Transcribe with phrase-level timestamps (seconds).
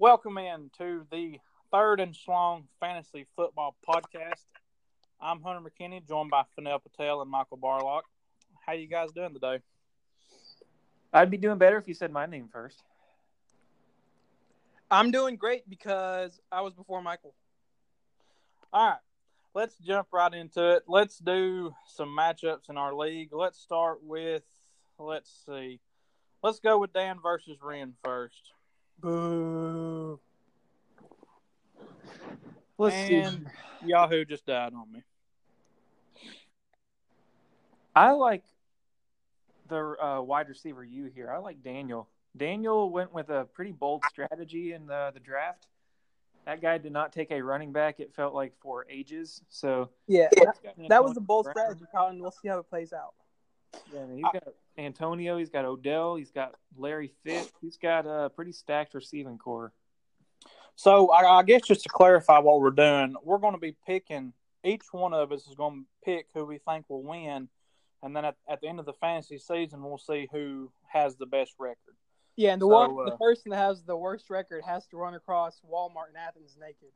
[0.00, 1.40] Welcome in to the
[1.70, 4.46] third and Schlong Fantasy Football Podcast.
[5.20, 8.04] I'm Hunter McKinney, joined by Fennell Patel and Michael Barlock.
[8.64, 9.58] How you guys doing today?
[11.12, 12.82] I'd be doing better if you said my name first.
[14.90, 17.34] I'm doing great because I was before Michael.
[18.72, 18.98] All right,
[19.52, 20.84] let's jump right into it.
[20.88, 23.34] Let's do some matchups in our league.
[23.34, 24.44] Let's start with,
[24.98, 25.78] let's see,
[26.42, 28.50] let's go with Dan versus Ren first.
[29.00, 30.20] Boo.
[32.78, 33.50] Let's and
[33.82, 33.88] see.
[33.88, 35.02] Yahoo just died on me.
[37.94, 38.44] I like
[39.68, 41.30] the uh, wide receiver you here.
[41.30, 42.08] I like Daniel.
[42.36, 45.66] Daniel went with a pretty bold strategy in the, the draft.
[46.46, 48.00] That guy did not take a running back.
[48.00, 49.42] It felt like for ages.
[49.48, 51.54] So Yeah, he's that, that was a bold Brown.
[51.54, 52.18] strategy, Colin.
[52.20, 53.14] We'll see how it plays out.
[53.92, 54.44] Yeah, he's got
[54.78, 55.38] Antonio.
[55.38, 56.16] He's got Odell.
[56.16, 57.52] He's got Larry Fitz.
[57.60, 59.72] He's got a pretty stacked receiving corps.
[60.76, 64.32] So I, I guess just to clarify what we're doing, we're going to be picking.
[64.64, 67.48] Each one of us is going to pick who we think will win,
[68.02, 71.26] and then at, at the end of the fantasy season, we'll see who has the
[71.26, 71.94] best record.
[72.36, 74.96] Yeah, and the So, one, uh, the person that has the worst record has to
[74.96, 76.92] run across Walmart in Athens naked.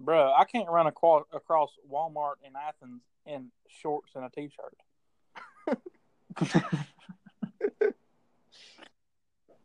[0.00, 4.76] Bruh, I can't run across, across Walmart in Athens in shorts and a t-shirt.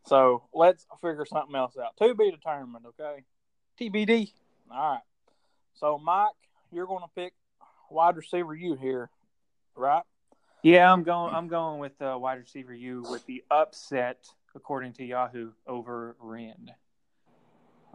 [0.08, 1.98] So let's figure something else out.
[1.98, 3.26] To be determined, okay?
[3.80, 4.31] TBD.
[4.72, 5.02] All right.
[5.73, 6.31] So Mike,
[6.72, 7.34] you're going to pick
[7.90, 9.09] wide receiver you here,
[9.75, 10.03] right?
[10.64, 11.36] Yeah, I'm going.
[11.36, 16.72] I'm going with uh, wide receiver you with the upset according to Yahoo over Ren.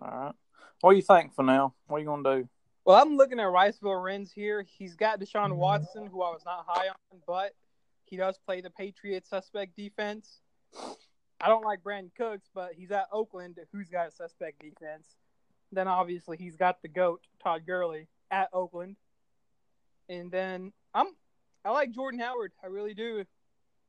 [0.00, 0.34] All right.
[0.80, 1.75] What do you think, for now?
[1.86, 2.48] What are you going to do?
[2.84, 4.64] Well, I'm looking at Riceville Renz here.
[4.78, 7.53] He's got Deshaun Watson, who I was not high on, but
[8.12, 10.42] he does play the Patriots suspect defense.
[11.41, 15.06] I don't like Brandin Cooks, but he's at Oakland, who's got a suspect defense.
[15.72, 18.96] Then obviously he's got the goat Todd Gurley at Oakland,
[20.10, 21.06] and then I'm
[21.64, 22.52] I like Jordan Howard.
[22.62, 23.24] I really do.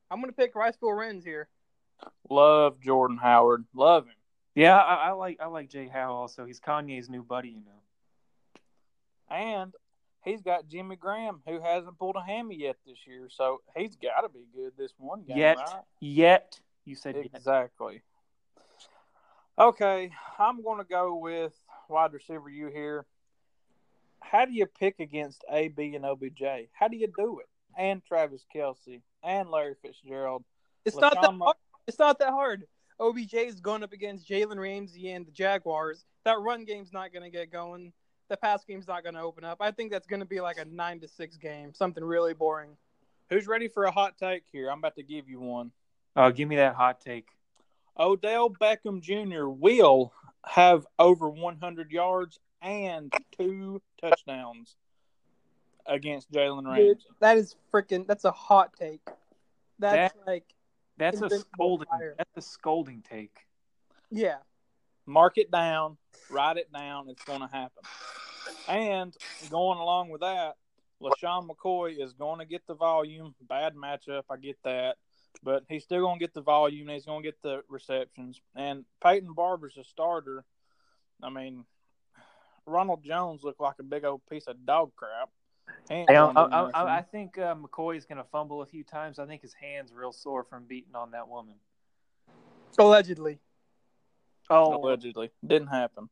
[0.10, 1.50] I'm gonna pick Riceville Renz here.
[2.30, 3.66] Love Jordan Howard.
[3.76, 4.16] Love him.
[4.56, 5.38] Yeah, I, I like.
[5.42, 6.46] I like Jay Howe also.
[6.46, 9.36] He's Kanye's new buddy, you know.
[9.36, 9.74] And
[10.24, 13.28] he's got Jimmy Graham, who hasn't pulled a hammy yet this year.
[13.30, 15.82] So he's got to be good this one game, Yet, right?
[16.00, 17.26] yet you said yet.
[17.34, 18.02] Exactly.
[19.58, 21.54] Okay, I'm going to go with
[21.88, 23.06] wide receiver you here.
[24.20, 26.70] How do you pick against AB and OBJ?
[26.72, 27.48] How do you do it?
[27.78, 30.44] And Travis Kelce and Larry Fitzgerald.
[30.86, 31.56] It's not that hard.
[31.88, 32.64] It's not that hard.
[33.00, 36.06] OBJ is going up against Jalen Ramsey and the Jaguars.
[36.26, 37.92] That run game's not going to get going.
[38.30, 39.58] The pass game's not going to open up.
[39.62, 42.72] I think that's going to be like a nine to six game, something really boring.
[43.30, 44.70] Who's ready for a hot take here?
[44.70, 45.72] I'm about to give you one.
[46.16, 47.28] Oh, give me that hot take.
[47.98, 49.48] Odell Beckham Jr.
[49.48, 50.14] will
[50.46, 54.76] have over 100 yards and two touchdowns
[55.86, 56.84] against Jalen Ramsey.
[56.88, 58.08] Dude, that is freaking.
[58.08, 59.02] That's a hot take.
[59.80, 60.46] That's like,
[60.98, 61.88] That's a scolding.
[61.88, 62.16] fire.
[62.18, 63.36] That's a scolding take.
[64.12, 64.38] yeah.
[65.06, 65.98] Mark it down,
[66.30, 67.10] write it down.
[67.10, 67.84] It's going to happen.
[68.68, 69.16] And
[69.50, 70.56] going along with that,
[71.02, 73.36] LeSean McCoy is going to get the volume.
[73.48, 74.98] Bad matchup, I get that.
[75.44, 76.88] But he's still going to get the volume.
[76.88, 78.40] And he's going to get the receptions.
[78.56, 80.46] And Peyton Barber's a starter.
[81.22, 81.66] I mean,
[82.66, 85.30] Ronald Jones looked like a big old piece of dog crap.
[85.90, 86.98] He ain't I, I, I.
[86.98, 89.20] I think uh, McCoy is going to fumble a few times.
[89.20, 91.56] I think his hands real sore from beating on that woman.
[92.78, 93.40] Allegedly.
[94.50, 96.10] Oh, allegedly didn't happen.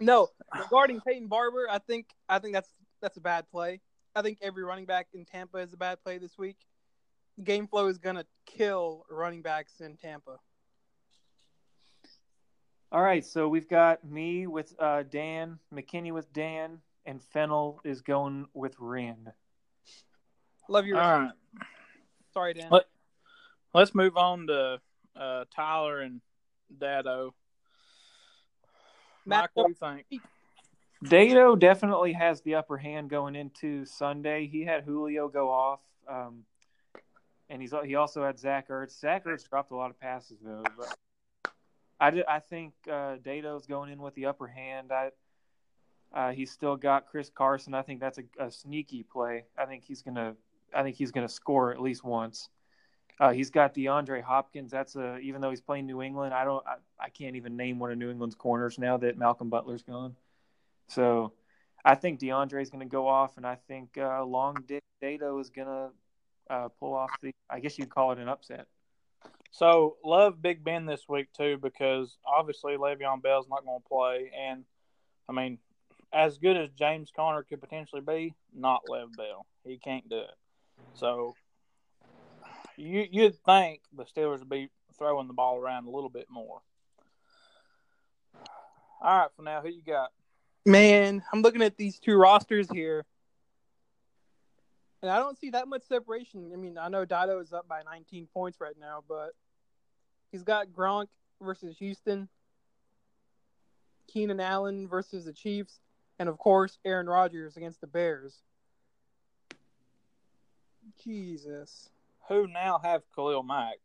[0.00, 0.28] No,
[0.58, 3.80] regarding Peyton Barber, I think I think that's that's a bad play.
[4.14, 6.56] I think every running back in Tampa is a bad play this week.
[7.42, 10.38] Game flow is gonna kill running backs in Tampa.
[12.90, 18.00] All right, so we've got me with uh, Dan, McKinney with Dan, and Fennel is
[18.00, 19.30] going with Ren.
[20.70, 21.30] Love your All right.
[22.32, 22.68] sorry, Dan.
[22.70, 22.86] Let-
[23.74, 24.80] Let's move on to
[25.14, 26.22] uh, Tyler and
[26.76, 27.34] Dado.
[29.24, 30.22] Mike, what do you think?
[31.08, 34.46] Dado definitely has the upper hand going into Sunday.
[34.46, 36.44] He had Julio go off, um,
[37.48, 38.98] and he's he also had Zach Ertz.
[38.98, 40.96] Zach Ertz dropped a lot of passes though, but
[42.00, 44.90] I, did, I think uh, Dado's going in with the upper hand.
[44.90, 45.10] I
[46.12, 47.74] uh, he's still got Chris Carson.
[47.74, 49.44] I think that's a, a sneaky play.
[49.56, 50.34] I think he's gonna
[50.74, 52.48] I think he's gonna score at least once.
[53.20, 54.70] Uh, he's got DeAndre Hopkins.
[54.70, 57.78] That's a even though he's playing New England, I don't I, I can't even name
[57.78, 60.14] one of New England's corners now that Malcolm Butler's gone.
[60.88, 61.32] So
[61.84, 65.38] I think DeAndre is going to go off, and I think uh, Long Dick Dato
[65.38, 67.32] is going to uh, pull off the.
[67.50, 68.66] I guess you'd call it an upset.
[69.50, 74.30] So love Big Ben this week too because obviously Le'Veon Bell's not going to play,
[74.38, 74.64] and
[75.28, 75.58] I mean,
[76.12, 79.46] as good as James Conner could potentially be, not Lev Bell.
[79.64, 80.34] He can't do it.
[80.94, 81.34] So
[82.78, 86.60] you you'd think the Steelers would be throwing the ball around a little bit more.
[89.00, 90.10] All right, for now, who you got?
[90.66, 93.04] Man, I'm looking at these two rosters here.
[95.00, 96.50] And I don't see that much separation.
[96.52, 99.30] I mean, I know Dido is up by 19 points right now, but
[100.32, 101.06] he's got Gronk
[101.40, 102.28] versus Houston,
[104.08, 105.78] Keenan Allen versus the Chiefs,
[106.18, 108.42] and of course Aaron Rodgers against the Bears.
[111.04, 111.88] Jesus,
[112.28, 113.78] Who now have Khalil Mack?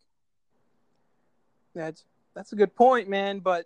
[1.76, 2.04] that's
[2.36, 3.40] that's a good point, man.
[3.40, 3.66] But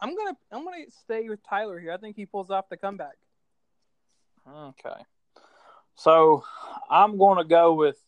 [0.00, 1.92] I'm gonna I'm gonna stay with Tyler here.
[1.92, 3.16] I think he pulls off the comeback.
[4.48, 5.02] Okay.
[5.94, 6.44] So
[6.88, 7.98] I'm going to go with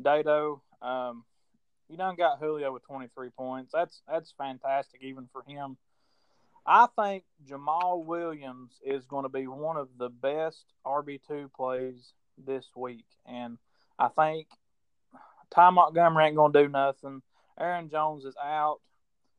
[0.00, 0.62] Dado.
[0.80, 1.24] Um,
[1.88, 3.72] you done got Julio with 23 points.
[3.72, 5.76] That's that's fantastic even for him.
[6.64, 12.12] I think Jamaal Williams is going to be one of the best RB2 plays
[12.44, 13.04] this week.
[13.24, 13.56] And
[13.98, 14.48] I think
[15.50, 17.22] Ty Montgomery ain't going to do nothing.
[17.58, 18.80] Aaron Jones is out.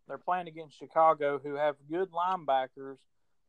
[0.07, 2.97] They're playing against Chicago, who have good linebackers,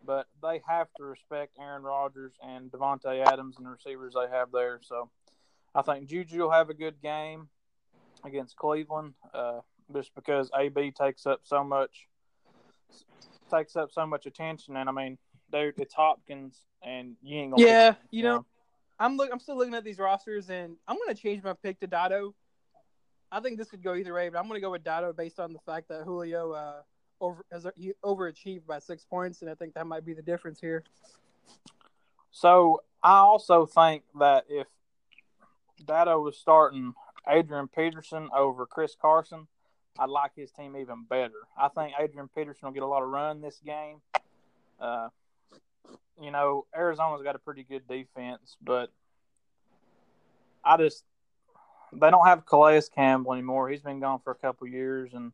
[0.04, 4.50] but they have to respect Aaron Rodgers and Davante Adams and the receivers they have
[4.52, 4.80] there.
[4.82, 5.10] So
[5.74, 7.48] I think Juju will have a good game
[8.24, 9.60] against Cleveland, uh,
[9.92, 12.08] just because AB takes up so much
[13.50, 14.76] takes up so much attention.
[14.76, 15.18] And I mean,
[15.52, 17.62] dude, it's Hopkins, and you ain't gonna.
[17.62, 18.44] Yeah, you know,
[18.98, 21.86] I'm look I'm still looking at these rosters, and I'm gonna change my pick to
[21.86, 22.34] Dado.
[23.30, 25.52] I think this could go either way, but I'm gonna go with Dado based on
[25.52, 26.82] the fact that Julio uh,
[27.20, 30.60] over has he overachieved by six points, and I think that might be the difference
[30.60, 30.84] here.
[32.30, 34.66] So I also think that if
[35.84, 36.94] Dado was starting
[37.28, 39.46] Adrian Peterson over Chris Carson,
[39.98, 41.46] I'd like his team even better.
[41.56, 44.00] I think Adrian Peterson will get a lot of run this game.
[44.80, 45.08] Uh,
[46.20, 48.90] you know, Arizona's got a pretty good defense, but
[50.64, 51.04] I just
[51.92, 53.68] they don't have Calais Campbell anymore.
[53.68, 55.32] He's been gone for a couple years, and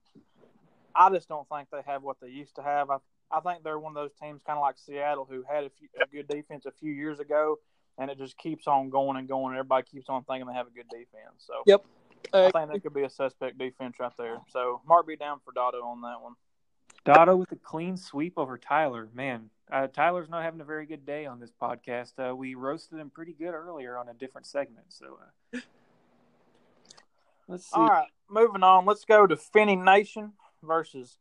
[0.94, 2.90] I just don't think they have what they used to have.
[2.90, 2.98] I
[3.30, 5.88] I think they're one of those teams, kind of like Seattle, who had a, few,
[6.00, 7.58] a good defense a few years ago,
[7.98, 9.46] and it just keeps on going and going.
[9.52, 11.38] And everybody keeps on thinking they have a good defense.
[11.38, 11.84] So Yep.
[12.32, 14.40] I Uh, think that could be a suspect defense right there.
[14.50, 16.34] So Mark be down for Dotto on that one.
[17.04, 19.08] Dotto with a clean sweep over Tyler.
[19.14, 22.12] Man, uh, Tyler's not having a very good day on this podcast.
[22.18, 24.86] Uh, we roasted him pretty good earlier on a different segment.
[24.88, 25.18] So
[25.54, 25.58] uh,
[27.48, 27.70] let's see.
[27.74, 28.86] All right, moving on.
[28.86, 31.18] Let's go to Finney Nation versus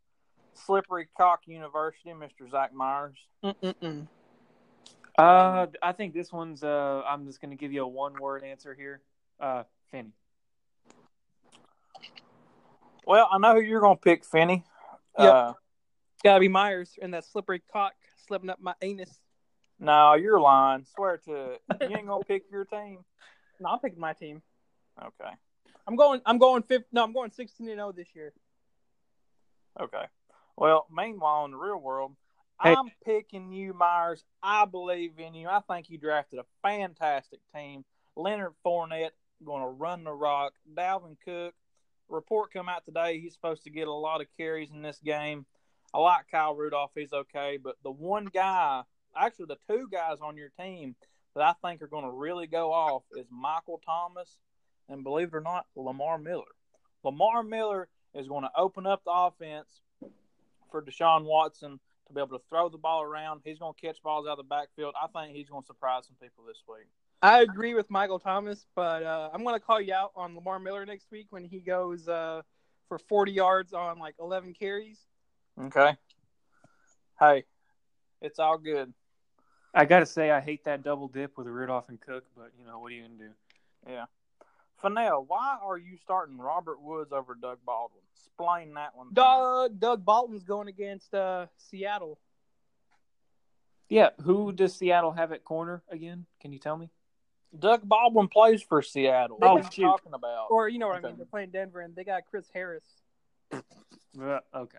[0.53, 2.49] Slippery Cock University, Mr.
[2.49, 3.17] Zach Myers.
[3.43, 4.07] mm-mm-mm.
[5.17, 6.63] Uh, I think this one's.
[6.63, 9.01] Uh, I'm just going to give you a one word answer here.
[9.39, 10.13] Uh, Finney.
[13.05, 14.63] Well, I know who you're going to pick, Finney.
[15.19, 15.33] Yep.
[15.33, 15.53] Uh,
[16.23, 17.93] Gotta be Myers and that slippery cock
[18.27, 19.19] slipping up my anus.
[19.79, 20.85] no, you're lying.
[20.95, 21.61] Swear to it.
[21.81, 22.99] You ain't to pick your team.
[23.59, 24.41] No, I'm picking my team.
[25.01, 25.31] Okay.
[25.85, 26.21] I'm going.
[26.25, 26.85] I'm going fifth.
[26.91, 28.33] No, I'm going 16 and 0 this year.
[29.79, 30.05] Okay.
[30.55, 32.15] Well, meanwhile, in the real world,
[32.61, 32.75] Hey.
[32.77, 34.23] I'm picking you, Myers.
[34.41, 35.49] I believe in you.
[35.49, 37.83] I think you drafted a fantastic team.
[38.15, 39.11] Leonard Fournette
[39.43, 40.53] going to run the rock.
[40.73, 41.53] Dalvin Cook.
[42.07, 43.19] Report come out today.
[43.19, 45.45] He's supposed to get a lot of carries in this game.
[45.93, 46.91] I like Kyle Rudolph.
[46.95, 48.83] He's okay, but the one guy,
[49.15, 50.95] actually the two guys on your team
[51.35, 54.37] that I think are going to really go off is Michael Thomas
[54.89, 56.43] and believe it or not, Lamar Miller.
[57.03, 59.67] Lamar Miller is going to open up the offense
[60.71, 63.41] for Deshaun Watson to be able to throw the ball around.
[63.43, 64.93] He's going to catch balls out of the backfield.
[65.01, 66.87] I think he's going to surprise some people this week.
[67.21, 70.59] I agree with Michael Thomas, but uh, I'm going to call you out on Lamar
[70.59, 72.41] Miller next week when he goes uh,
[72.89, 74.99] for 40 yards on like 11 carries.
[75.59, 75.95] Okay.
[77.19, 77.43] Hey,
[78.21, 78.93] it's all good.
[79.73, 82.65] I got to say, I hate that double dip with Rudolph and Cook, but you
[82.65, 83.31] know what are you going to do?
[83.89, 84.05] Yeah.
[84.81, 88.01] Fennell, why are you starting Robert Woods over Doug Baldwin?
[88.15, 89.07] Explain that one.
[89.07, 89.15] to me.
[89.15, 92.19] Doug Doug Baldwin's going against uh, Seattle.
[93.89, 96.25] Yeah, who does Seattle have at corner again?
[96.41, 96.89] Can you tell me?
[97.57, 99.37] Doug Baldwin plays for Seattle.
[99.41, 99.83] Oh, what are you shoot.
[99.83, 100.47] talking about?
[100.49, 101.17] Or you know what I mean?
[101.17, 102.85] They're playing Denver and they got Chris Harris.
[104.55, 104.77] Okay.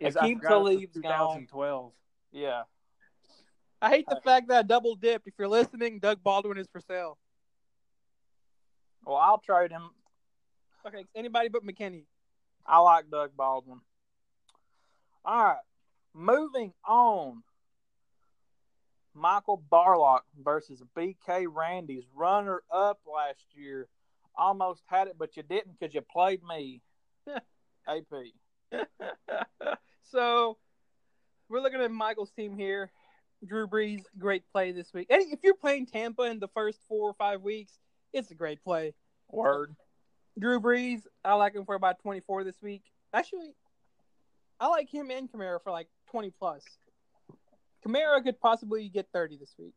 [0.00, 1.02] Yes, I Akeem forgot it gone.
[1.02, 1.92] 2012.
[2.32, 2.62] Yeah.
[3.80, 5.26] I hate the fact that I double dipped.
[5.28, 7.18] If you're listening, Doug Baldwin is for sale.
[9.04, 9.90] Well, I'll trade him.
[10.86, 12.04] Okay, anybody but McKinney.
[12.66, 13.80] I like Doug Baldwin.
[15.24, 15.56] All right.
[16.14, 17.42] Moving on.
[19.14, 23.88] Michael Barlock versus BK Randy's runner up last year,
[24.36, 26.82] Almost had it, but you didn't because you played me.
[27.88, 28.12] AP.
[30.02, 30.56] so
[31.48, 32.90] we're looking at Michael's team here.
[33.46, 35.08] Drew Brees, great play this week.
[35.10, 37.78] And if you're playing Tampa in the first four or five weeks,
[38.12, 38.94] it's a great play.
[39.30, 39.74] Word.
[40.38, 42.82] Drew Brees, I like him for about 24 this week.
[43.12, 43.54] Actually,
[44.58, 46.64] I like him and Kamara for like 20 plus.
[47.86, 49.74] Kamara could possibly get 30 this week.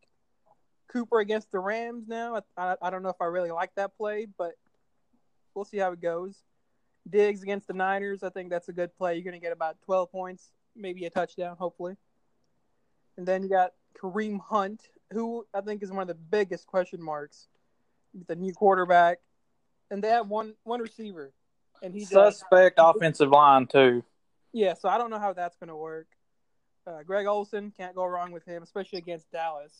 [0.91, 2.41] Cooper against the Rams now.
[2.57, 4.53] I, I, I don't know if I really like that play, but
[5.53, 6.41] we'll see how it goes.
[7.09, 8.23] Diggs against the Niners.
[8.23, 9.15] I think that's a good play.
[9.15, 11.95] You're going to get about 12 points, maybe a touchdown, hopefully.
[13.17, 17.01] And then you got Kareem Hunt, who I think is one of the biggest question
[17.01, 17.47] marks.
[18.27, 19.19] The new quarterback,
[19.91, 21.33] and they have one one receiver,
[21.83, 24.03] and he suspect just, offensive line too.
[24.53, 26.07] Yeah, so I don't know how that's going to work.
[26.87, 29.73] Uh, Greg Olsen can't go wrong with him, especially against Dallas.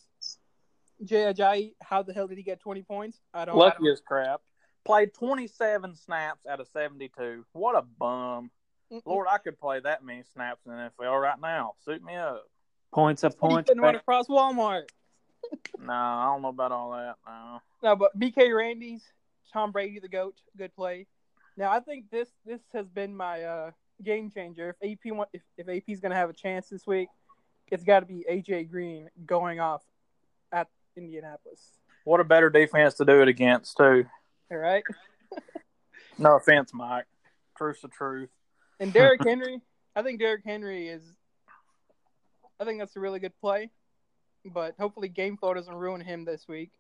[1.04, 3.20] Jay Ajayi, how the hell did he get 20 points?
[3.34, 3.56] I don't.
[3.56, 4.42] Lucky as crap.
[4.88, 7.46] Played 27 snaps out of 72.
[7.52, 8.50] What a bum.
[8.92, 9.02] Mm-mm.
[9.06, 11.74] Lord, I could play that many snaps in the NFL right now.
[11.84, 12.44] Suit me up.
[12.94, 13.70] Points up points.
[13.70, 14.84] He run across Walmart.
[15.80, 17.16] no, I don't know about all that.
[17.26, 17.60] No.
[17.84, 19.04] No, but BK Randy's
[19.52, 21.06] Tom Brady, the goat, good play.
[21.58, 23.72] Now I think this this has been my uh,
[24.04, 24.76] game changer.
[24.80, 27.10] If AP want, if, if AP's going to have a chance this week,
[27.72, 29.84] it's got to be AJ Green going off
[30.52, 31.72] at Indianapolis.
[32.04, 34.06] What a better defense to do it against, too.
[34.52, 34.84] All right.
[36.18, 37.06] no offense, Mike.
[37.58, 38.30] Truth's the truth.
[38.80, 39.62] And Derrick Henry,
[39.96, 41.04] I think Derrick Henry is.
[42.60, 43.70] I think that's a really good play,
[44.46, 46.72] but hopefully game flow doesn't ruin him this week.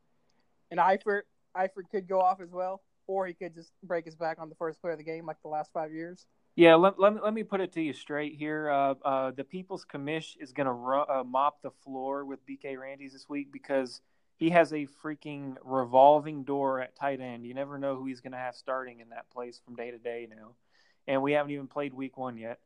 [0.71, 1.23] And Eifert,
[1.55, 4.55] Eifert could go off as well, or he could just break his back on the
[4.55, 6.25] first play of the game, like the last five years.
[6.55, 8.71] Yeah, let, let, me, let me put it to you straight here.
[8.71, 13.13] Uh, uh, the People's Commish is going to uh, mop the floor with BK Randy's
[13.13, 14.01] this week because
[14.37, 17.45] he has a freaking revolving door at tight end.
[17.45, 19.97] You never know who he's going to have starting in that place from day to
[19.97, 20.53] day now.
[21.07, 22.59] And we haven't even played week one yet.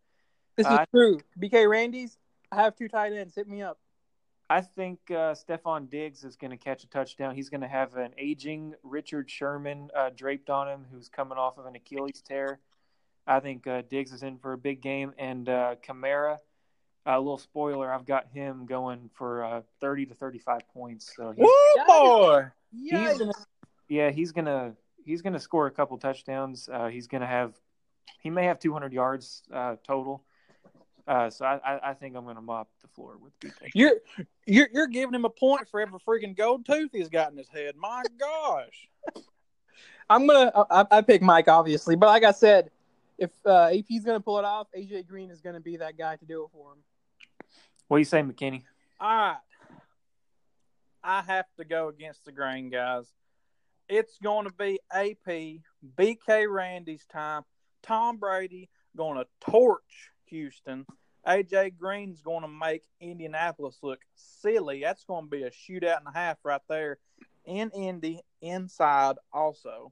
[0.58, 1.20] This is true.
[1.42, 2.18] BK Randy's,
[2.52, 3.36] I have two tight ends.
[3.36, 3.80] Hit me up.
[4.50, 7.36] I think uh, Stefon Diggs is going to catch a touchdown.
[7.36, 11.58] He's going to have an aging Richard Sherman uh, draped on him who's coming off
[11.58, 12.60] of an Achilles tear.
[13.26, 16.40] I think uh, Diggs is in for a big game, and uh, Kamara.
[17.06, 21.14] A little spoiler: I've got him going for uh, thirty to thirty-five points.
[21.16, 22.46] So he's, Woo, boy!
[22.72, 23.32] He's gonna,
[23.90, 26.70] yeah, he's gonna he's gonna score a couple touchdowns.
[26.72, 27.54] Uh, he's gonna have
[28.20, 30.24] he may have two hundred yards uh, total.
[31.08, 33.72] Uh, so I, I think I'm going to mop the floor with BK.
[33.74, 33.96] You're
[34.46, 37.50] you're you're giving him a point for every freaking gold tooth he's got in his
[37.50, 37.76] head.
[37.76, 38.88] My gosh.
[40.10, 42.70] I'm gonna I, I pick Mike obviously, but like I said,
[43.18, 45.96] if uh, AP's going to pull it off, AJ Green is going to be that
[45.96, 46.80] guy to do it for him.
[47.92, 48.64] What do you say, McKinney?
[49.02, 49.36] All right.
[51.04, 53.06] I have to go against the grain, guys.
[53.90, 55.60] It's going to be AP,
[56.00, 57.44] BK Randy's time.
[57.84, 60.86] Tom Brady going to torch Houston.
[61.28, 64.80] AJ Green's going to make Indianapolis look silly.
[64.84, 66.98] That's going to be a shootout and a half right there
[67.44, 69.92] in Indy inside also.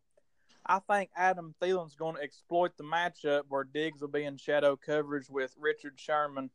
[0.66, 4.78] I think Adam Thielen's going to exploit the matchup where Diggs will be in shadow
[4.78, 6.50] coverage with Richard Sherman.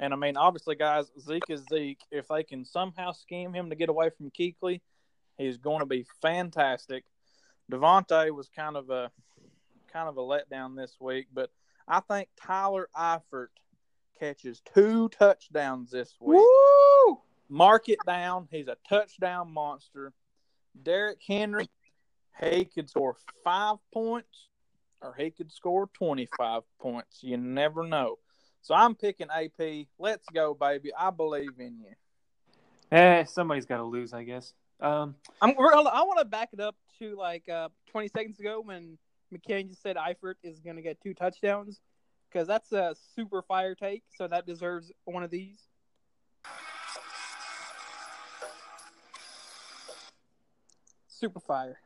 [0.00, 2.00] And I mean, obviously, guys, Zeke is Zeke.
[2.10, 4.80] If they can somehow scheme him to get away from Kuechly,
[5.36, 7.04] he's going to be fantastic.
[7.70, 9.10] Davante was kind of a
[9.92, 11.50] kind of a letdown this week, but
[11.86, 13.48] I think Tyler Eifert
[14.20, 16.38] catches two touchdowns this week.
[16.38, 17.20] Woo!
[17.48, 18.48] Mark it down.
[18.50, 20.12] He's a touchdown monster.
[20.82, 21.68] Derrick Henry
[22.40, 24.48] he could score five points
[25.02, 27.22] or he could score 25 points.
[27.22, 28.18] You never know.
[28.68, 29.86] So I'm picking AP.
[29.98, 30.90] Let's go, baby.
[30.94, 31.94] I believe in you.
[32.92, 34.52] Eh, somebody's got to lose, I guess.
[34.78, 38.98] Um, I'm, I want to back it up to like uh, 20 seconds ago when
[39.32, 41.80] McKinney just said Eifert is going to get two touchdowns
[42.30, 44.02] because that's a super fire take.
[44.18, 45.62] So that deserves one of these.
[51.06, 51.78] Super fire.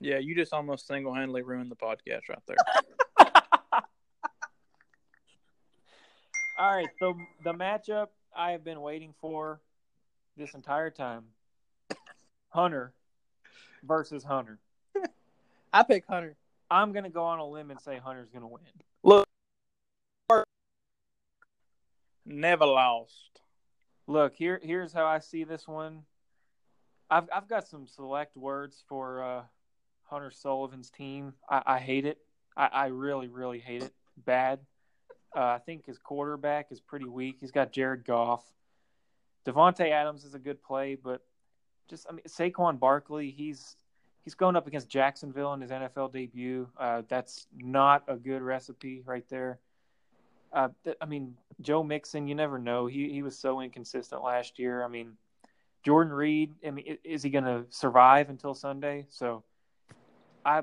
[0.00, 2.56] Yeah, you just almost single handedly ruined the podcast right there.
[6.62, 9.60] All right, so the matchup I have been waiting for
[10.36, 11.24] this entire time
[12.50, 12.94] Hunter
[13.82, 14.60] versus Hunter.
[15.72, 16.36] I pick Hunter.
[16.70, 18.62] I'm going to go on a limb and say Hunter's going to win.
[19.02, 19.26] Look,
[22.24, 23.40] never lost.
[24.06, 26.04] Look, here here's how I see this one.
[27.10, 29.42] I've I've got some select words for uh,
[30.04, 31.34] Hunter Sullivan's team.
[31.50, 32.18] I, I hate it.
[32.56, 33.92] I, I, really, really hate it.
[34.16, 34.60] Bad.
[35.34, 37.36] Uh, I think his quarterback is pretty weak.
[37.40, 38.44] He's got Jared Goff.
[39.46, 41.22] Davante Adams is a good play, but
[41.88, 43.76] just I mean Saquon Barkley, he's
[44.24, 46.68] he's going up against Jacksonville in his NFL debut.
[46.76, 49.58] Uh, that's not a good recipe right there.
[50.52, 52.86] Uh, th- I mean, Joe Mixon, you never know.
[52.86, 54.84] He he was so inconsistent last year.
[54.84, 55.16] I mean,
[55.82, 56.54] Jordan Reed.
[56.66, 59.06] I mean, is he going to survive until Sunday?
[59.08, 59.42] So,
[60.44, 60.62] I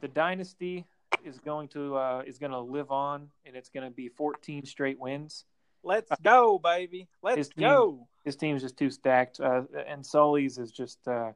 [0.00, 0.84] the dynasty
[1.24, 4.66] is going to uh, is going to live on, and it's going to be 14
[4.66, 5.44] straight wins.
[5.84, 7.08] Let's go, baby.
[7.22, 8.08] Let's his team, go.
[8.24, 10.98] His team is just too stacked, uh, and Sully's is just.
[11.06, 11.32] Uh,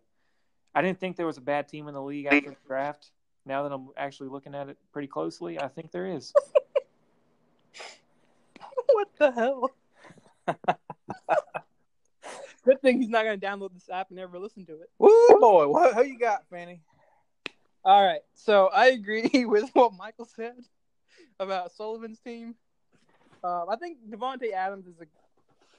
[0.75, 3.11] I didn't think there was a bad team in the league after the draft.
[3.47, 6.35] Now that I'm actually looking at it pretty closely, I think there is.
[8.93, 9.71] what the hell?
[12.65, 14.91] Good thing he's not going to download this app and never listen to it.
[14.99, 15.69] Woo, boy.
[15.69, 16.81] What, who you got, Fanny?
[17.87, 18.23] All right.
[18.35, 20.57] So I agree with what Michael said
[21.39, 22.57] about Sullivan's team.
[23.45, 25.07] Um, I think Davante Adams is a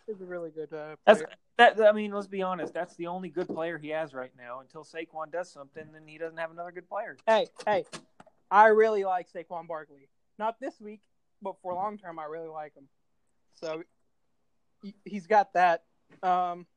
[0.09, 1.21] is a really good uh, That's
[1.57, 1.81] that.
[1.81, 2.73] I mean, let's be honest.
[2.73, 4.61] That's the only good player he has right now.
[4.61, 7.17] Until Saquon does something, then he doesn't have another good player.
[7.27, 7.83] Hey, hey,
[8.49, 10.07] I really like Saquon Barkley.
[10.39, 11.01] Not this week,
[11.41, 12.87] but for long term, I really like him.
[13.59, 13.83] So
[14.81, 15.83] he, he's got that.
[16.23, 16.67] Um,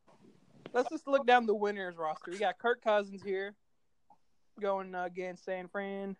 [0.72, 2.32] let's just look down the winners roster.
[2.32, 3.54] We got Kirk Cousins here
[4.60, 6.16] going uh, against San Fran.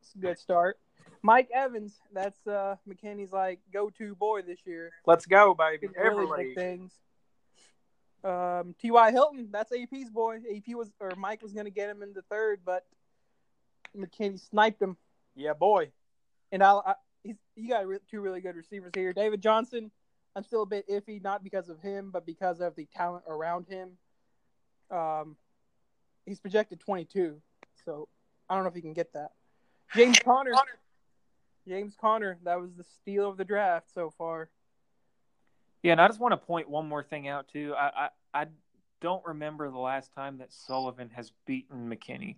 [0.00, 0.78] It's a good start.
[1.22, 4.92] Mike Evans, that's uh, McKinney's like go-to boy this year.
[5.06, 5.88] Let's go, baby.
[5.96, 6.92] Really things.
[8.22, 9.10] Um, T.Y.
[9.10, 10.36] Hilton, that's AP's boy.
[10.36, 12.84] AP was or Mike was going to get him in the third, but
[13.96, 14.96] McKinney sniped him.
[15.34, 15.90] Yeah, boy.
[16.52, 19.12] And I, I he's you got two really good receivers here.
[19.12, 19.90] David Johnson,
[20.36, 23.66] I'm still a bit iffy, not because of him, but because of the talent around
[23.68, 23.90] him.
[24.90, 25.36] Um,
[26.26, 27.40] he's projected 22,
[27.84, 28.08] so
[28.48, 29.30] I don't know if you can get that.
[29.94, 30.52] James Conner,
[31.68, 34.48] James Conner, that was the steal of the draft so far.
[35.82, 37.74] Yeah, and I just want to point one more thing out too.
[37.76, 38.46] I I, I
[39.00, 42.36] don't remember the last time that Sullivan has beaten McKinney.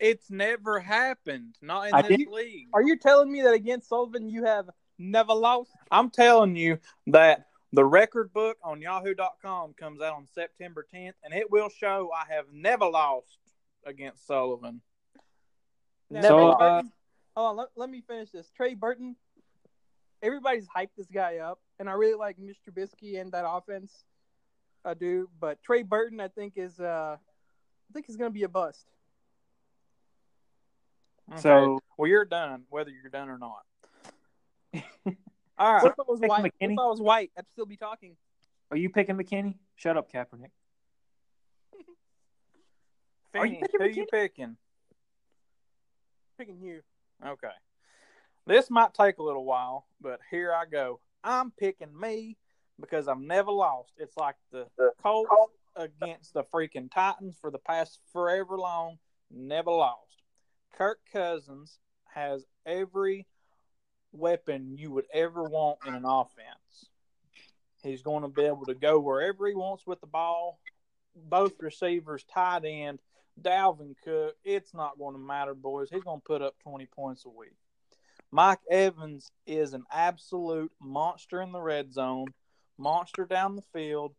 [0.00, 1.54] It's never happened.
[1.62, 2.68] Not in I this did- league.
[2.72, 5.70] Are you telling me that against Sullivan you have never lost?
[5.90, 11.32] I'm telling you that the record book on yahoo.com comes out on September 10th, and
[11.32, 13.38] it will show I have never lost
[13.86, 14.80] against Sullivan.
[16.10, 16.82] Now, So, Trey uh,
[17.36, 18.50] hold on, let, let me finish this.
[18.50, 19.16] Trey Burton,
[20.22, 22.56] everybody's hyped this guy up, and I really like Mr.
[22.68, 24.04] Trubisky and that offense.
[24.84, 28.42] I do, but Trey Burton, I think is, uh, I think he's going to be
[28.42, 28.86] a bust.
[31.30, 31.40] Okay.
[31.40, 33.62] So well, you're done, whether you're done or not.
[35.58, 35.82] All right.
[35.82, 36.42] What if it was white?
[36.42, 36.72] What McKinney?
[36.72, 37.30] if I was white?
[37.38, 38.16] I'd still be talking.
[38.70, 39.54] are you picking McKinney?
[39.76, 40.50] Shut up, Kaepernick.
[43.34, 44.56] Are you picking who you picking?
[46.38, 46.80] Picking you.
[47.24, 47.48] Okay.
[48.46, 51.00] This might take a little while, but here I go.
[51.22, 52.36] I'm picking me
[52.80, 53.92] because I've never lost.
[53.98, 54.66] It's like the
[55.02, 55.30] Colts
[55.76, 58.98] against the freaking Titans for the past forever long.
[59.30, 60.22] Never lost.
[60.76, 61.78] Kirk Cousins
[62.14, 63.26] has every
[64.12, 66.90] weapon you would ever want in an offense.
[67.82, 70.58] He's going to be able to go wherever he wants with the ball.
[71.14, 73.00] Both receivers, tight end,
[73.40, 74.36] Dalvin Cook.
[74.44, 75.88] It's not going to matter, boys.
[75.90, 77.56] He's going to put up 20 points a week.
[78.30, 82.26] Mike Evans is an absolute monster in the red zone,
[82.78, 84.14] monster down the field.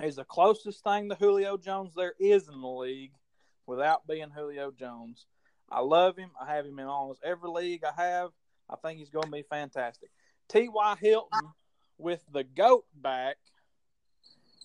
[0.00, 3.12] He's the closest thing to Julio Jones there is in the league
[3.66, 5.26] without being Julio Jones.
[5.70, 6.30] I love him.
[6.40, 8.30] I have him in almost every league I have.
[8.68, 10.10] I think he's going to be fantastic.
[10.48, 10.96] T.Y.
[11.00, 11.48] Hilton
[11.96, 13.36] with the GOAT back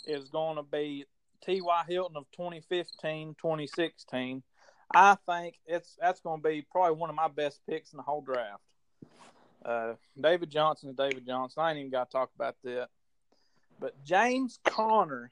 [0.07, 1.05] is going to be
[1.45, 1.83] T.Y.
[1.87, 4.43] Hilton of 2015, 2016.
[4.93, 8.03] I think it's that's going to be probably one of my best picks in the
[8.03, 8.61] whole draft.
[9.63, 11.63] Uh, David Johnson is David Johnson.
[11.63, 12.89] I ain't even got to talk about that.
[13.79, 15.31] But James Conner,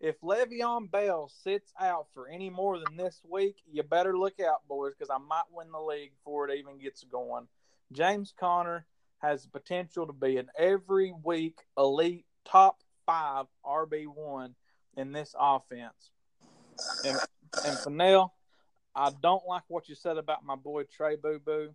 [0.00, 4.66] if Le'Veon Bell sits out for any more than this week, you better look out,
[4.68, 7.46] boys, because I might win the league before it even gets going.
[7.92, 8.86] James Conner
[9.18, 14.54] has the potential to be an every week elite top five RB one
[14.98, 16.10] in this offense.
[17.06, 17.18] And
[17.64, 18.34] and Fennell,
[18.94, 21.74] I don't like what you said about my boy Trey Boo Boo.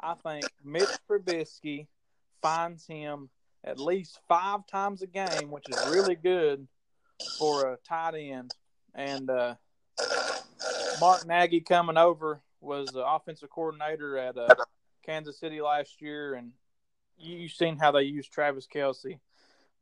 [0.00, 1.86] I think Mitch Trubisky
[2.42, 3.30] finds him
[3.64, 6.66] at least five times a game, which is really good
[7.38, 8.54] for a tight end.
[8.94, 9.54] And uh,
[11.00, 14.54] Mark Nagy coming over was the offensive coordinator at uh,
[15.04, 16.52] Kansas City last year, and
[17.18, 19.18] you, you've seen how they use Travis Kelce.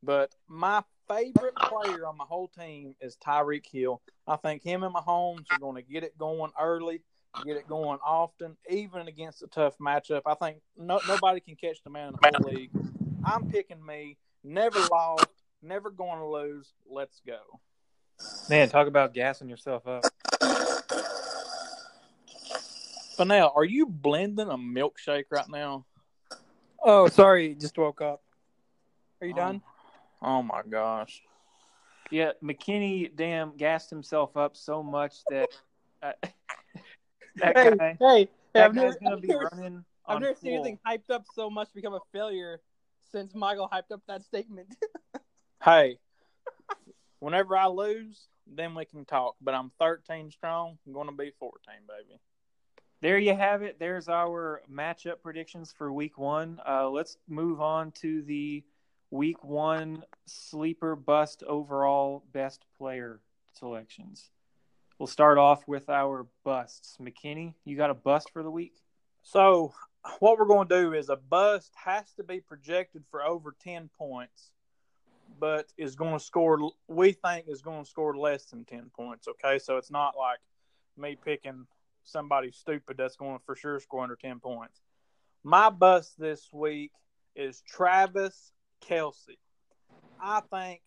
[0.03, 4.03] But my favorite player on my whole team is Tyreek Hill.
[4.27, 7.03] I think him and Mahomes are going to get it going early,
[7.45, 10.23] get it going often, even against a tough matchup.
[10.27, 12.71] I think no, nobody can catch the man in the whole league.
[13.25, 14.17] I'm picking me.
[14.45, 15.27] Never lost,
[15.63, 16.73] never going to lose.
[16.89, 17.39] Let's go.
[18.49, 20.05] Man, talk about gassing yourself up.
[23.17, 25.85] Fennell, are you blending a milkshake right now?
[26.83, 28.23] Oh, sorry, just woke up.
[29.21, 29.37] Are you Oh.
[29.37, 29.63] done?
[30.23, 31.23] Oh my gosh.
[32.11, 35.49] Yeah, McKinney, damn, gassed himself up so much that
[36.03, 36.13] uh,
[37.37, 39.85] that hey, guy, hey, hey, that I've guy's never, gonna I've be never, running.
[40.07, 42.61] I've on never seen anything hyped up so much become a failure
[43.11, 44.69] since Michael hyped up that statement.
[45.65, 45.99] Hey,
[47.19, 49.35] whenever I lose, then we can talk.
[49.41, 50.79] But I'm 13 strong.
[50.87, 52.21] I'm going to be 14, baby.
[53.01, 53.79] There you have it.
[53.81, 56.61] There's our matchup predictions for week one.
[56.65, 58.63] Uh, let's move on to the
[59.11, 63.21] week one sleeper bust overall best player
[63.53, 64.31] selections.
[64.99, 66.97] We'll start off with our busts.
[67.01, 68.75] McKinney, you got a bust for the week?
[69.23, 69.75] So,
[70.21, 73.91] what we're going to do is a bust has to be projected for over 10
[73.99, 74.53] points,
[75.39, 79.29] but is going to score, we think, is going to score less than 10 points.
[79.29, 79.59] Okay.
[79.59, 80.39] So, it's not like
[80.97, 81.67] me picking
[82.05, 84.81] somebody stupid that's going to for sure score under 10 points.
[85.45, 86.93] My bust this week
[87.35, 88.53] is Travis
[88.89, 89.37] Kelce.
[90.21, 90.81] I think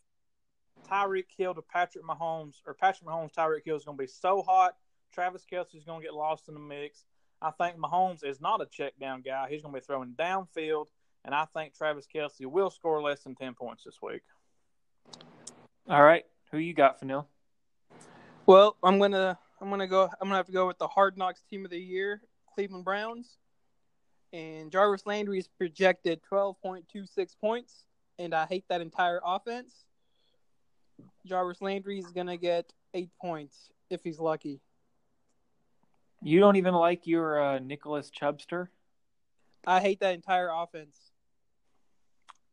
[0.89, 4.41] Tyreek Hill to Patrick Mahomes, or Patrick Mahomes, Tyreek Hill is going to be so
[4.41, 4.75] hot.
[5.13, 7.03] Travis Kelce is going to get lost in the mix.
[7.41, 9.47] I think Mahomes is not a check down guy.
[9.49, 10.85] He's going to be throwing downfield,
[11.25, 14.21] and I think Travis Kelce will score less than 10 points this week.
[15.89, 16.25] All right.
[16.51, 17.25] Who you got, Fanil?
[18.49, 21.43] well, I'm gonna I'm gonna go I'm gonna have to go with the Hard Knocks
[21.49, 22.23] Team of the Year,
[22.55, 23.37] Cleveland Browns,
[24.33, 27.85] and Jarvis Landry is projected 12.26 points,
[28.19, 29.85] and I hate that entire offense.
[31.25, 34.61] Jarvis Landry is gonna get eight points if he's lucky.
[36.21, 38.67] You don't even like your uh, Nicholas Chubster?
[39.65, 40.97] I hate that entire offense.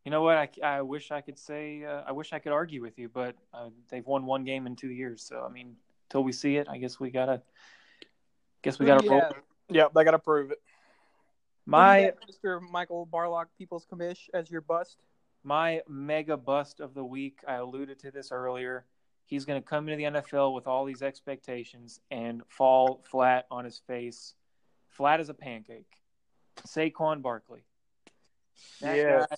[0.04, 0.36] You know what?
[0.36, 3.34] I, I wish I could say, uh, I wish I could argue with you, but
[3.52, 5.20] uh, they've won one game in two years.
[5.22, 5.74] So, I mean,
[6.10, 7.42] till we see it, I guess we got to,
[8.62, 9.20] guess we got to you roll.
[9.20, 9.34] have?
[9.68, 10.60] Yep, they got to prove it.
[11.66, 12.60] Who do you My, Mr.
[12.70, 14.98] Michael Barlock, People's Commish, as your bust.
[15.46, 18.84] My mega bust of the week, I alluded to this earlier.
[19.26, 23.64] He's going to come into the NFL with all these expectations and fall flat on
[23.64, 24.34] his face,
[24.88, 25.86] flat as a pancake.
[26.66, 27.64] Saquon Barkley.
[28.80, 29.26] That yes.
[29.30, 29.36] guy-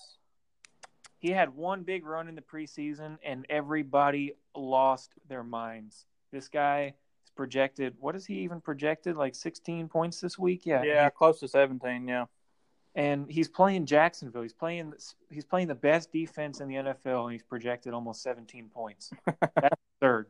[1.18, 6.06] he had one big run in the preseason and everybody lost their minds.
[6.32, 9.16] This guy is projected, what is he even projected?
[9.16, 10.64] Like 16 points this week?
[10.64, 10.84] Yeah.
[10.84, 12.26] Yeah, close to 17, yeah.
[12.98, 14.42] And he's playing Jacksonville.
[14.42, 14.92] He's playing
[15.30, 19.12] he's playing the best defense in the NFL and he's projected almost 17 points.
[19.54, 20.26] That's third.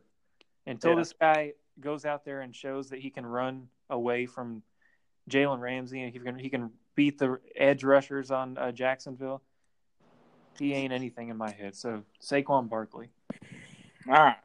[0.67, 0.97] Until Yeah.
[0.97, 4.61] this guy goes out there and shows that he can run away from
[5.31, 9.41] Jalen Ramsey and he can he can beat the edge rushers on uh, Jacksonville.
[10.59, 11.75] He ain't anything in my head.
[11.75, 13.09] So Saquon Barkley.
[14.07, 14.35] All right.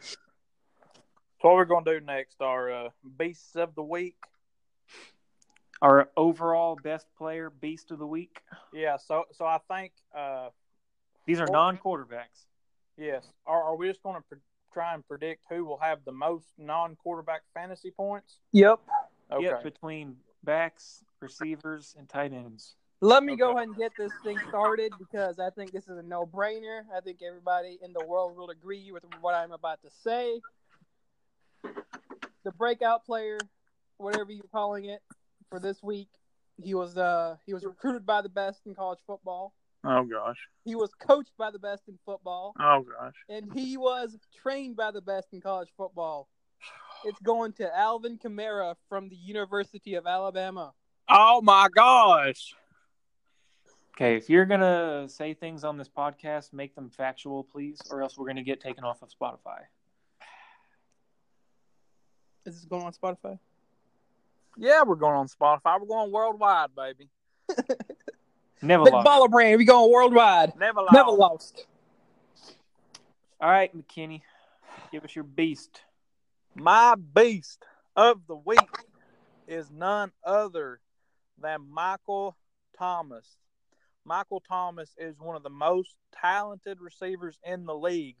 [0.00, 4.16] So what we're going to do next are uh, beasts of the week.
[5.80, 8.40] Our overall best player, beast of the week.
[8.72, 10.48] Yeah, so so I think uh,
[11.26, 12.46] These are non-quarterbacks.
[12.96, 13.26] yes.
[13.46, 14.38] Are, are we just going to pre-
[14.72, 18.40] try and predict who will have the most non-quarterback fantasy points?
[18.52, 18.80] Yep.
[19.30, 19.44] Okay.
[19.44, 22.74] Yep, between backs, receivers, and tight ends.
[23.00, 26.02] Let me go ahead and get this thing started because I think this is a
[26.02, 26.80] no-brainer.
[26.92, 30.40] I think everybody in the world will agree with what I'm about to say.
[31.62, 33.38] The breakout player,
[33.98, 35.00] whatever you're calling it,
[35.50, 36.08] for this week,
[36.62, 39.54] he was uh he was recruited by the best in college football.
[39.84, 40.38] Oh gosh.
[40.64, 43.14] He was coached by the best in football, Oh gosh.
[43.28, 46.28] and he was trained by the best in college football.
[47.04, 50.72] It's going to Alvin Kamara from the University of Alabama.
[51.08, 52.54] Oh my gosh.
[53.96, 58.18] Okay, if you're gonna say things on this podcast, make them factual, please, or else
[58.18, 59.60] we're gonna get taken off of Spotify.
[62.46, 63.38] Is this going on Spotify?
[64.56, 65.80] Yeah, we're going on Spotify.
[65.80, 67.08] We're going worldwide, baby.
[68.62, 69.06] Never Big lost.
[69.06, 69.58] baller brand.
[69.58, 70.58] We going worldwide.
[70.58, 70.92] Never lost.
[70.92, 71.66] Never lost.
[73.40, 74.22] All right, McKinney,
[74.90, 75.82] give us your beast.
[76.56, 78.58] My beast of the week
[79.46, 80.80] is none other
[81.40, 82.36] than Michael
[82.76, 83.36] Thomas.
[84.04, 88.16] Michael Thomas is one of the most talented receivers in the league,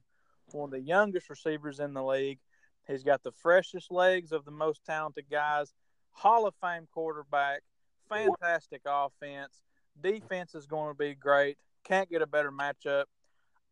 [0.52, 2.38] one of the youngest receivers in the league.
[2.86, 5.72] He's got the freshest legs of the most talented guys,
[6.12, 7.62] Hall of Fame quarterback,
[8.08, 9.62] fantastic offense.
[10.00, 11.58] Defense is going to be great.
[11.84, 13.04] Can't get a better matchup.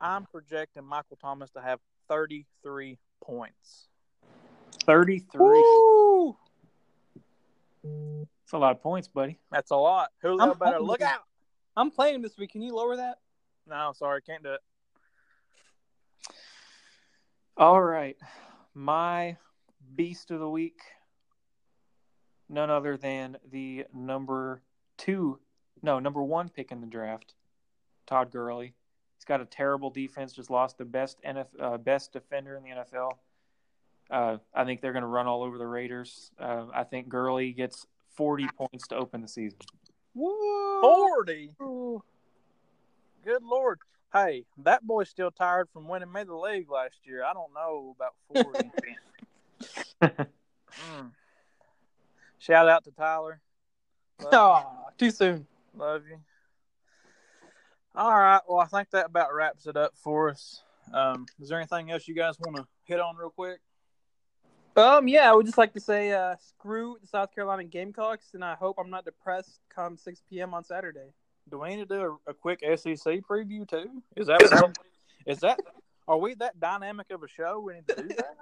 [0.01, 3.89] I'm projecting Michael Thomas to have 33 points.
[4.85, 5.41] Thirty-three.
[5.41, 6.37] Woo!
[7.83, 9.39] That's a lot of points, buddy.
[9.51, 10.11] That's a lot.
[10.23, 11.23] Julio I'm better look out.
[11.77, 12.53] I'm playing this week.
[12.53, 13.19] Can you lower that?
[13.69, 14.61] No, sorry, can't do it.
[17.57, 18.17] All right,
[18.75, 19.37] my
[19.95, 20.81] beast of the week
[22.49, 24.63] none other than the number
[24.97, 25.39] two,
[25.83, 27.35] no, number one pick in the draft,
[28.07, 28.75] Todd Gurley.
[29.17, 30.33] He's got a terrible defense.
[30.33, 33.13] Just lost the best NF, uh, best defender in the NFL.
[34.11, 36.31] Uh, I think they're going to run all over the Raiders.
[36.39, 39.59] Uh, I think Gurley gets 40 points to open the season.
[40.15, 40.81] Whoa.
[40.81, 41.51] Forty.
[41.59, 43.81] Good lord.
[44.13, 47.23] Hey, that boy's still tired from winning me the league last year.
[47.23, 48.71] I don't know about forty.
[50.93, 51.11] Mm.
[52.39, 53.41] Shout out to Tyler.
[54.23, 55.47] Love, Aw, too soon.
[55.77, 56.19] love you.
[57.95, 58.41] All right.
[58.47, 60.63] Well, I think that about wraps it up for us.
[60.93, 63.61] Um, is there anything else you guys want to hit on real quick?
[64.77, 68.45] Um, yeah, I would just like to say, uh, screw the South Carolina Gamecocks, and
[68.45, 70.53] I hope I'm not depressed come 6 p.m.
[70.53, 71.15] on Saturday.
[71.51, 74.03] Do we need to do a, a quick SEC preview too?
[74.17, 74.75] Is that
[75.27, 75.59] is that
[76.09, 77.61] are we that dynamic of a show?
[77.61, 78.37] We need to do that.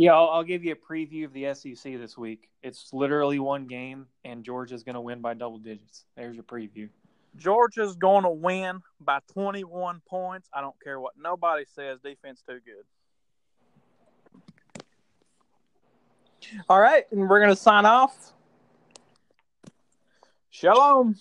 [0.00, 2.48] Yeah, I'll, I'll give you a preview of the SEC this week.
[2.62, 6.06] It's literally one game, and Georgia's going to win by double digits.
[6.16, 6.88] There's your preview.
[7.36, 10.48] Georgia's going to win by 21 points.
[10.54, 11.98] I don't care what nobody says.
[12.02, 12.86] Defense too good.
[16.70, 18.32] All right, and we're gonna sign off.
[20.48, 21.14] Shalom.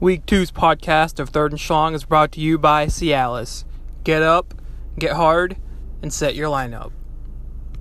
[0.00, 3.64] Week two's podcast of Third and Schlong is brought to you by Cialis.
[4.04, 4.54] Get up,
[4.96, 5.56] get hard,
[6.00, 6.92] and set your lineup.